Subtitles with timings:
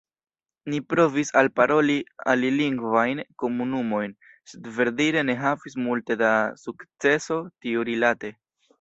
[0.73, 1.97] Ni provis alparoli
[2.33, 4.17] alilingvajn komunumojn,
[4.55, 6.35] sed verdire ne havis multe da
[6.67, 8.39] sukceso tiurilate.